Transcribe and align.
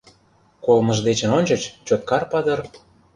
Колымыж 0.65 0.99
дечын 1.07 1.31
ончыч 1.37 1.63
Чоткар-патыр 1.87 2.59